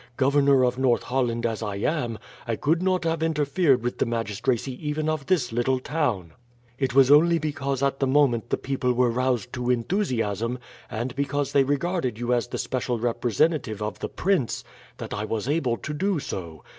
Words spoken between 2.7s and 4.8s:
not have interfered with the magistracy